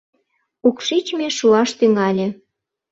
[0.67, 2.27] Укшичме шуаш тӱҥале.